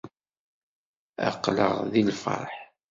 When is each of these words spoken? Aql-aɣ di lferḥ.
Aql-aɣ 1.29 1.73
di 1.91 2.03
lferḥ. 2.09 2.51